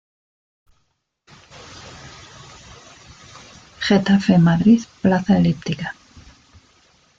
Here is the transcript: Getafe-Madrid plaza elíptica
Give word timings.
Getafe-Madrid 3.87 4.85
plaza 5.03 5.35
elíptica 5.37 5.93